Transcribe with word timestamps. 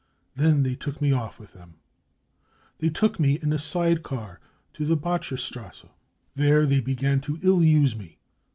Then 0.35 0.63
they 0.63 0.73
took 0.73 0.99
me 0.99 1.11
off 1.11 1.37
with 1.37 1.53
them. 1.53 1.75
They 2.79 2.89
took 2.89 3.19
me 3.19 3.37
in 3.39 3.53
a 3.53 3.59
side 3.59 4.01
car 4.01 4.39
to 4.73 4.83
the 4.83 4.97
Bottcherstrasse. 4.97 5.85
There 6.35 6.65
they 6.65 6.79
began 6.79 7.21
to 7.21 7.37
ill 7.43 7.61
use 7.63 7.95
me. 7.95 8.17